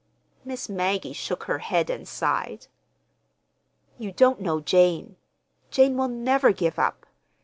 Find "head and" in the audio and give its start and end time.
1.59-2.07